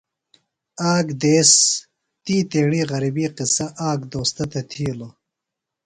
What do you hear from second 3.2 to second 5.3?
قصہ آک دوستہ تھےۡ تِھیلوۡ۔